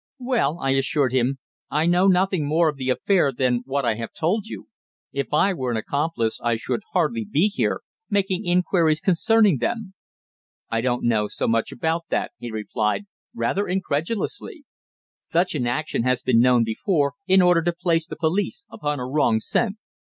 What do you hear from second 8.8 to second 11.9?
concerning them." "I don't know so much